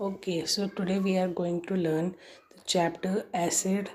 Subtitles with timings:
[0.00, 2.16] Okay, so today we are going to learn
[2.50, 3.90] the chapter acid,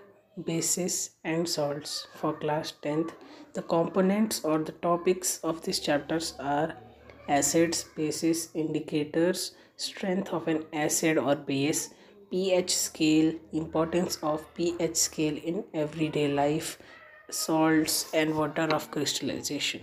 [0.46, 3.12] bases and salts for class 10th.
[3.54, 6.78] The components or the topics of these chapters are
[7.28, 11.90] acids, bases, indicators, strength of an acid or base,
[12.32, 16.80] pH scale, importance of pH scale in everyday life,
[17.30, 19.82] salts and water of crystallization.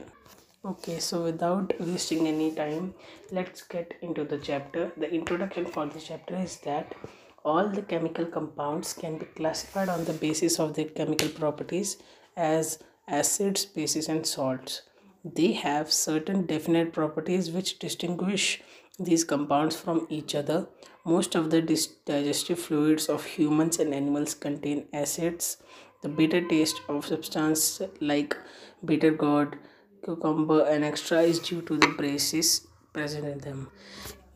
[0.67, 2.93] Okay, so without wasting any time,
[3.31, 4.91] let's get into the chapter.
[4.97, 6.97] The introduction for the chapter is that
[7.45, 11.99] all the chemical compounds can be classified on the basis of their chemical properties
[12.37, 14.83] as acids, bases, and salts.
[15.25, 18.61] They have certain definite properties which distinguish
[18.99, 20.67] these compounds from each other.
[21.05, 25.59] Most of the digestive fluids of humans and animals contain acids.
[26.03, 28.37] The bitter taste of substance like
[28.85, 29.59] bitter gourd
[30.07, 32.51] cucumber and extra is due to the braces
[32.95, 33.67] present in them.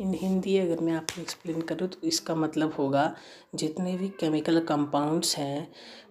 [0.01, 3.04] इन हिंदी अगर मैं आपको explain करूँ तो इसका मतलब होगा,
[3.54, 5.68] जितने भी केमिकल कंपाउंड्स हैं,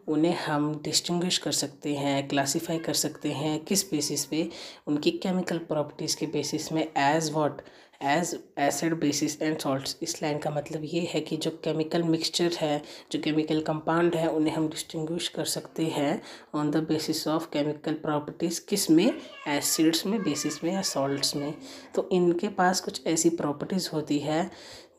[0.08, 4.50] उन्हें हम डिस्टिंग्विश कर सकते हैं क्लासिफाई कर सकते हैं, किस बेसिस पे?
[4.88, 7.62] उनकी केमिकल प्रॉपर्टीज़ के बेसिस में as what
[8.02, 12.52] as acid bases and salts इस लाइन का मतलब ये है कि जो केमिकल मिक्सचर
[12.60, 16.22] है, जो केमिकल कंपाउंड है, उन्हें हम डिस्टिंग्विश कर सकते हैं
[16.56, 19.12] on the basis of chemical properties किसमें
[19.48, 21.54] एसिड्स में बेसिस में या सॉल्ट्स में.
[21.96, 24.50] तो इनके पास कुछ ऐसी प्रॉपर्टीज़ होती है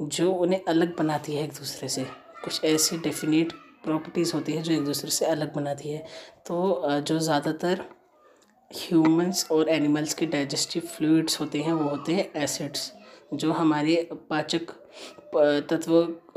[0.03, 2.05] जो उन्हें अलग बनाती है एक दूसरे से.
[2.45, 3.53] कुछ ऐसी डेफिनेट
[3.85, 6.05] प्रॉपर्टीज़ होती है जो एक दूसरे से अलग बनाती है.
[6.47, 7.85] तो जो ज़्यादातर
[8.71, 12.93] ह्यूमंस और एनिमल्स के डाइजेस्टिव फ्लूइड्स होते हैं, वो होते हैं एसिड्स।
[13.35, 14.71] जो हमारे पाचक
[15.71, 15.95] तत्व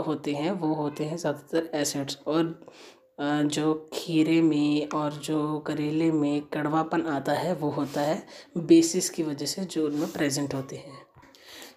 [0.07, 6.41] होते हैं, वो होते हैं ज़्यादातर एसिड्स। और जो खीरे में और जो करेले में
[6.53, 8.23] कड़वापन आता है, वो होता है
[8.57, 11.01] बेसिस की वजह से जो उनमें प्रेजेंट होते हैं।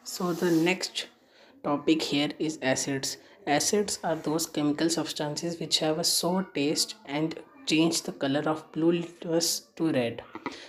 [0.07, 1.07] So the next
[1.65, 3.17] topic here is acids
[3.49, 7.34] acids are those chemical substances which have a sour taste and
[7.71, 9.47] change the color of blue litmus
[9.78, 10.21] to red.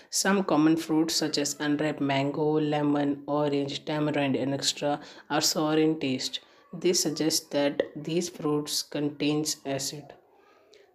[0.10, 5.00] Some common fruits such as unripe mango, lemon, orange, tamarind and extra
[5.30, 6.40] are sour in taste.
[6.74, 10.14] This suggests that these fruits contains acid.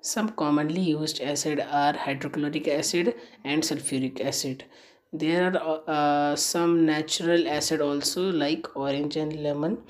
[0.01, 4.65] Some commonly used acid are hydrochloric acid and sulfuric acid.
[5.13, 9.83] There are uh, some natural acid also like orange and lemon.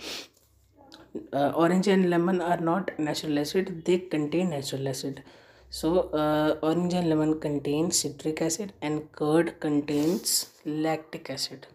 [1.33, 5.23] Uh, orange and lemon are not natural acid, they contain natural acid.
[5.73, 10.35] So uh, orange and lemon contains citric acid and curd contains
[10.67, 11.67] lactic acid.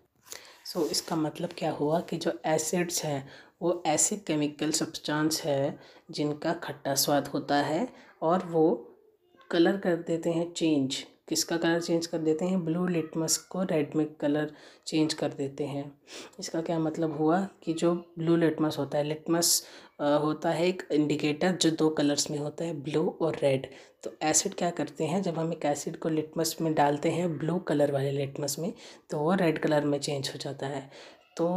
[0.66, 3.28] So so, इसका मतलब क्या हुआ कि जो acids हैं
[3.62, 5.80] वो ऐसे chemical substance है
[6.12, 7.88] जिनका खट्टा स्वाद होता है
[8.22, 8.66] और वो
[9.52, 12.64] कलर कर देते हैं चेंज किसका कलर चेंज कर देते हैं?
[12.66, 14.52] ब्लू लिटमस को रेड में कलर
[14.88, 15.92] चेंज कर देते हैं.
[16.40, 19.62] इसका क्या मतलब हुआ कि जो ब्लू लिटमस होता है लिटमस
[20.02, 23.68] होता है एक इंडिकेटर जो दो कलर्स में होता है ब्लू और रेड
[24.04, 27.58] तो एसिड क्या करते हैं, जब हम एक एसिड को लिटमस में डालते हैं ब्लू
[27.60, 28.74] कलर वाले लिटमस में
[29.10, 30.90] तो वो रेड कलर में चेंज हो जाता है।
[31.38, 31.48] तो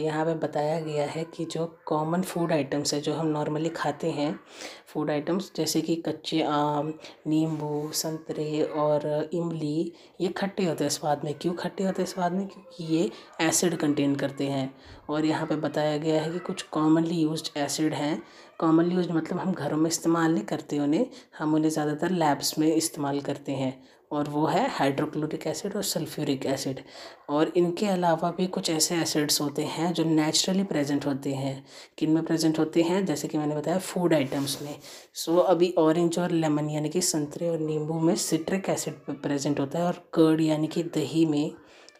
[0.00, 4.10] यहाँ पे बताया गया है कि जो कॉमन फ़ूड आइटम्स है, जो हम नॉर्मली खाते
[4.10, 4.38] हैं
[4.86, 6.92] फ़ूड आइटम्स जैसे कि कच्चे आम,
[7.26, 12.32] नींबू, संतरे और इमली, ये खट्टे होते हैं स्वाद में। क्यों खट्टे होते हैं स्वाद
[12.32, 12.46] में?
[12.48, 13.10] क्योंकि ये
[13.40, 14.74] एसिड कंटेन करते हैं।
[15.08, 18.22] और यहाँ पे बताया गया है कि कुछ कॉमनली यूज्ड एसिड हैं।
[18.58, 21.06] कॉमनली यूज़ मतलब हम घरों में इस्तेमाल नहीं करते उन्हें,
[21.38, 23.82] हम उन्हें ज़्यादातर लैब्स में इस्तेमाल करते हैं।
[24.14, 26.80] और वो है हाइड्रोक्लोरिक एसिड और सल्फ्यूरिक एसिड
[27.28, 31.64] और इनके अलावा भी कुछ ऐसे एसिड्स होते हैं जो नेचुरली प्रेजेंट होते हैं
[31.98, 33.04] किन में प्रेजेंट होते हैं?
[33.06, 34.78] जैसे कि मैंने बताया फ़ूड आइटम्स में।
[35.14, 39.78] सो अभी ऑरेंज और लेमन यानी कि संतरे और नींबू में सिट्रिक एसिड प्रेजेंट होता
[39.78, 41.50] है और कर्ड यानी कि दही में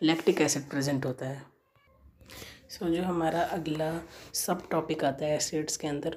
[0.02, 1.42] लैक्टिक एसिड प्रेजेंट होता है।
[2.70, 3.92] सो so, जो हमारा अगला
[4.34, 6.16] सब टॉपिक आता है एसिड्स के अंदर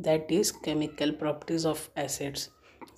[0.00, 2.48] that is chemical properties of acids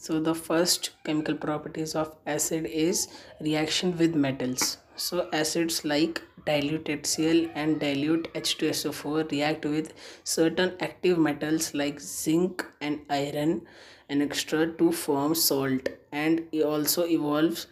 [0.07, 3.09] so the first chemical properties of acid is
[3.41, 4.77] reaction with metals.
[4.95, 9.93] So acids like dilute HCl and dilute H2SO4 react with
[10.23, 13.63] certain active metals like zinc and iron
[14.09, 17.67] and extra to form salt and also evolves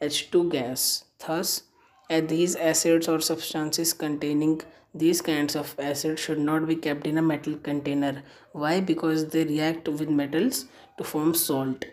[0.00, 1.04] H2 gas.
[1.26, 1.64] Thus
[2.08, 4.62] these acids or substances containing
[4.94, 8.22] these kinds of acids should not be kept in a metal container.
[8.52, 8.80] Why?
[8.80, 10.66] Because they react with metals
[10.98, 11.84] to form salt.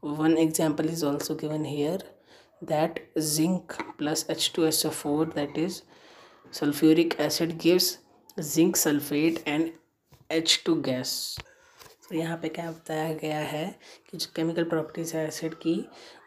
[0.00, 1.98] One example is also given here
[2.60, 5.82] that zinc plus H2SO4 that is
[6.52, 7.98] sulfuric acid gives
[8.40, 9.72] zinc sulfate and
[10.30, 11.38] H2 gas
[12.12, 13.64] तो यहाँ पे क्या बताया गया है
[14.10, 15.74] कि जो chemical properties है एसिड की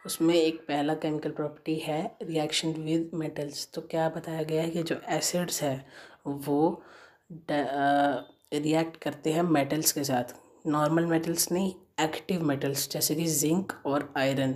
[0.06, 4.84] उसमें एक पहला केमिकल प्रॉपर्टी है रिएक्शन विद मेटल्स तो क्या बताया गया है कि
[4.84, 5.76] जो एसिड्स है
[6.26, 6.84] वो
[7.42, 10.36] रिएक्ट करते हैं मेटल्स के साथ।
[10.68, 14.54] नॉर्मल मेटल्स नहीं एक्टिव मेटल्स जैसे कि जिंक और आयरन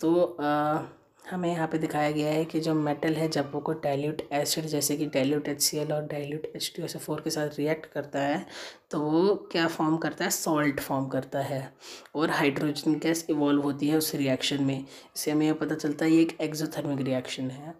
[0.00, 0.82] तो आ,
[1.24, 4.64] हमें यहाँ पे दिखाया गया है कि जो मेटल है जब वो कोई डाइल्यूट एसिड
[4.66, 8.44] जैसे कि डाइल्यूट एच सी एल और डाइल्यूट फोर के साथ रिएक्ट करता है
[8.90, 10.30] तो वो क्या फॉर्म करता है?
[10.30, 11.72] सॉल्ट फॉर्म करता है
[12.14, 16.10] और हाइड्रोजन गैस इवॉल्व होती है उस रिएक्शन में। इससे हमें यह पता चलता है
[16.10, 17.74] ये एक एक्जोथर्मिक रिएक्शन है।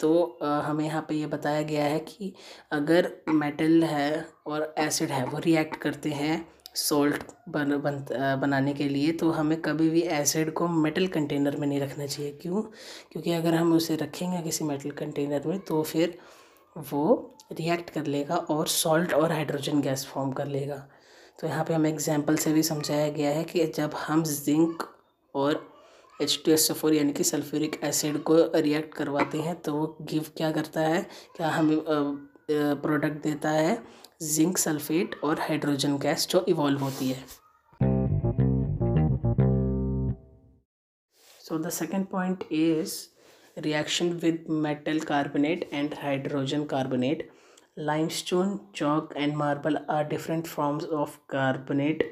[0.00, 2.32] तो हमें यहाँ पे ये बताया गया है कि
[2.72, 6.46] अगर मेटल है और एसिड है वो रिएक्ट करते हैं
[6.78, 8.04] सॉल्ट बन बन
[8.40, 12.32] बनाने के लिए तो हमें कभी भी एसिड को मेटल कंटेनर में नहीं रखना चाहिए।
[12.42, 12.62] क्यों?
[13.12, 16.18] क्योंकि अगर हम उसे रखेंगे किसी मेटल कंटेनर में तो फिर
[16.76, 20.86] वो रिएक्ट कर लेगा और सॉल्ट और हाइड्रोजन गैस फॉर्म कर लेगा।
[21.38, 24.82] तो यहाँ पे हमें एग्जांपल से भी समझाया गया है कि जब हम जिंक
[25.34, 25.66] और
[26.22, 30.24] एच टू एस फोर यानी कि सल्फ्यूरिक एसिड को रिएक्ट करवाते हैं तो वो गिव
[30.36, 31.06] क्या करता है?
[31.36, 31.78] क्या हमें
[32.50, 33.78] प्रोडक्ट देता है?
[34.20, 37.24] जिंक सल्फेट और हाइड्रोजन गैस जो इवॉल्व होती है।
[41.44, 42.96] So the second point is
[43.58, 47.28] reaction with metal carbonate and hydrogen carbonate
[47.78, 52.02] limestone chalk and marble are different forms of carbonate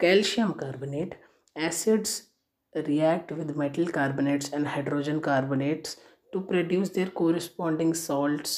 [0.00, 1.20] calcium carbonate
[1.56, 2.22] acids
[2.86, 5.94] react with metal carbonates and hydrogen carbonates
[6.32, 8.56] to produce their corresponding salts,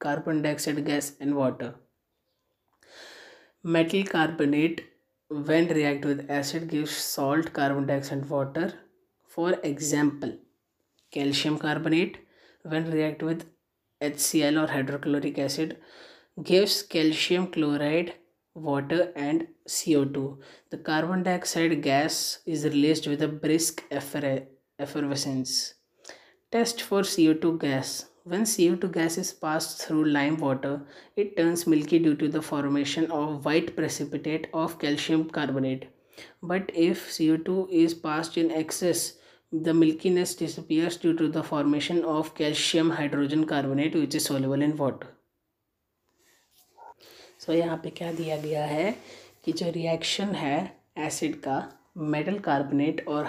[0.00, 1.68] carbon dioxide gas and water.
[3.62, 4.86] Metal carbonate
[5.28, 8.72] when react with acid gives salt, carbon dioxide and water.
[9.28, 10.38] For example,
[11.10, 12.16] calcium carbonate
[12.62, 13.44] when react with
[14.00, 15.76] HCl or hydrochloric acid
[16.42, 18.14] gives calcium chloride,
[18.54, 20.38] water and CO2.
[20.70, 25.74] The carbon dioxide gas is released with a brisk effervescence.
[26.50, 28.06] Test for CO2 gas.
[28.30, 30.82] When CO2 gas is passed through lime water,
[31.16, 35.88] it turns milky due to the formation of white precipitate of calcium carbonate.
[36.40, 39.14] But if CO2 is passed in excess,
[39.50, 44.76] the milkiness disappears due to the formation of calcium hydrogen carbonate which is soluble in
[44.76, 45.08] water.
[47.40, 48.90] So so, यहाँ पे क्या दिया गया है
[49.44, 50.56] कि जो reaction है
[51.08, 51.58] acid का
[52.14, 53.26] मेटल कार्बोनेट और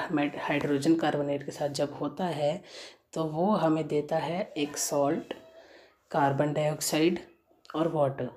[0.48, 2.52] हाइड्रोजन कार्बोनेट के साथ जब होता है
[3.14, 5.34] तो वो हमें देता है एक सॉल्ट
[6.12, 7.20] कार्बन डाइऑक्साइड
[7.76, 8.30] और वाटर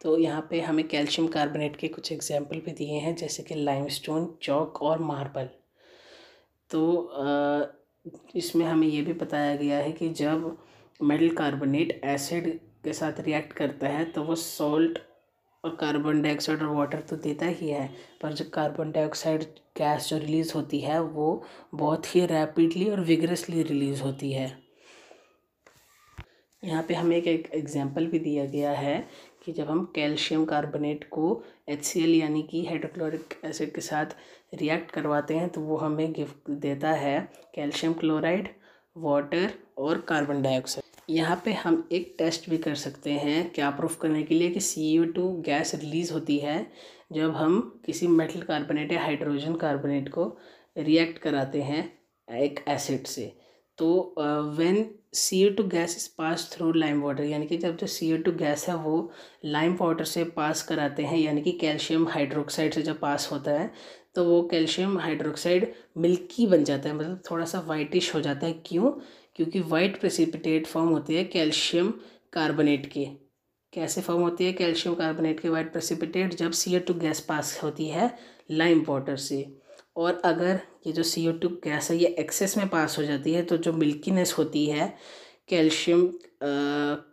[0.00, 4.28] तो यहाँ पे हमें कैल्शियम कार्बोनेट के कुछ एग्ज़ाम्पल भी दिए हैं, जैसे कि लाइमस्टोन
[4.42, 5.48] चौक और मार्बल
[6.70, 6.82] तो
[8.36, 10.56] इसमें हमें ये भी बताया गया है कि जब
[11.00, 14.98] मेटल कार्बोनेट एसिड के साथ रिएक्ट करता है तो वो सॉल्ट
[15.64, 17.88] और कार्बन डाइऑक्साइड और वाटर तो देता ही है,
[18.22, 19.42] पर जो कार्बन डाइऑक्साइड
[19.78, 21.44] गैस जो रिलीज़ होती है, वो
[21.74, 24.46] बहुत ही रैपिडली और विगरसली रिलीज़ होती है।
[26.62, 28.98] यहाँ पे हमें एक एग्जांपल भी दिया गया है
[29.44, 34.16] कि जब हम कैल्शियम कार्बोनेट को एच यानी कि हाइड्रोक्लोरिक एसिड के साथ
[34.54, 37.18] रिएक्ट करवाते हैं तो वो हमें गिफ्ट देता है
[37.54, 38.48] कैल्शियम क्लोराइड
[38.96, 43.96] वाटर और कार्बन डाइऑक्साइड यहाँ पे हम एक टेस्ट भी कर सकते हैं क्या प्रूफ
[44.00, 46.66] करने के लिए कि सी टू गैस रिलीज़ होती है
[47.12, 50.24] जब हम किसी मेटल कार्बोनेट या हाइड्रोजन कार्बोनेट को
[50.78, 51.82] रिएक्ट कराते हैं
[52.28, 53.32] एक एसिड से।
[53.78, 54.14] तो
[54.56, 58.32] when C two gas is pass through lime water यानी कि जब जो सी टू
[58.34, 59.10] गैस है वो
[59.44, 63.70] लाइम वाटर से पास कराते हैं, यानी कि कैल्शियम हाइड्रोक्साइड से जब पास होता है
[64.14, 68.52] तो वो कैल्शियम हाइड्रोक्साइड मिल्की बन जाता है मतलब थोड़ा सा वाइटिश हो जाता है।
[68.66, 68.92] क्यों?
[69.36, 71.92] क्योंकि वाइट प्रेसिपिटेट फॉर्म होते हैं कैल्शियम
[72.32, 73.04] कार्बोनेट के।
[73.72, 77.88] कैसे फॉर्म होती है कैल्शियम कार्बोनेट के वाइट प्रेसिपिटेट जब सी टू गैस पास होती
[77.88, 78.10] है
[78.50, 79.46] लाइम वाटर से।
[79.96, 83.42] और अगर ये जो सी टू गैस है, ये एक्सेस में पास हो जाती है
[83.42, 84.94] तो जो मिल्कीनेस होती है
[85.48, 86.06] कैल्शियम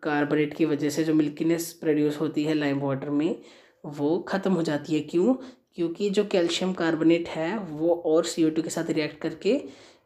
[0.03, 3.41] कार्बोनेट की वजह से जो मिल्कीनेस प्रोड्यूस होती है लाइम वाटर में,
[3.85, 5.33] वो ख़त्म हो जाती है। क्यों?
[5.75, 9.61] क्योंकि जो कैल्शियम कार्बोनेट है, वो और सी के साथ रिएक्ट करके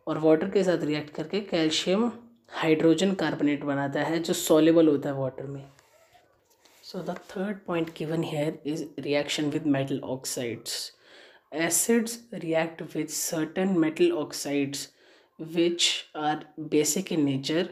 [0.07, 2.11] और वाटर के साथ रिएक्ट करके कैल्शियम
[2.51, 5.63] हाइड्रोजन कार्बोनेट बनाता है, जो सॉलेबल होता है वाटर में।
[6.83, 10.91] So the third point given here is reaction with metal oxides
[11.55, 14.87] acids react with certain metal oxides
[15.39, 17.69] which are basic in nature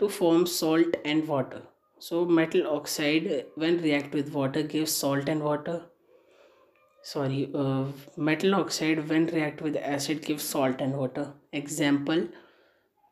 [0.00, 1.62] to form salt and water
[2.02, 5.80] so metal oxide when react with water give salt and water
[7.02, 7.84] sorry uh,
[8.16, 11.32] metal oxide when react with acid gives salt and water.
[11.52, 12.28] Example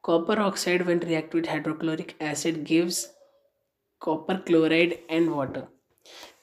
[0.05, 3.07] copper oxide react with hydrochloric acid gives
[4.03, 5.61] copper chloride and water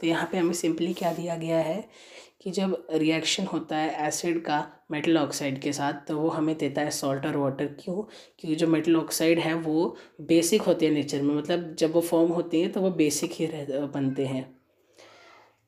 [0.02, 1.90] तो यहाँ पे हमें simply क्या दिया गया है
[2.42, 6.82] कि जब रिएक्शन होता है एसिड का मेटल ऑक्साइड के साथ तो वो हमें देता
[6.82, 7.96] है सॉल्ट और वाटर क्यों?
[7.96, 12.32] क्योंकि जो मेटल ऑक्साइड है वो बेसिक होते हैं नेचर में। मतलब जब वो फॉर्म
[12.32, 14.57] होते हैं तो वो बेसिक ही रह बनते हैं।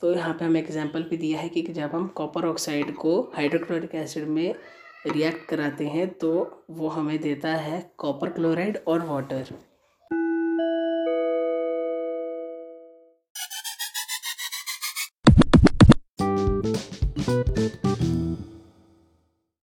[0.02, 3.96] तो यहाँ पे हमें एग्जांपल भी दिया है कि जब हम कॉपर ऑक्साइड को हाइड्रोक्लोरिक
[3.96, 4.56] एसिड में
[5.08, 6.32] रिएक्ट कराते हैं तो
[6.72, 9.54] वो हमें देता है कॉपर क्लोराइड और वाटर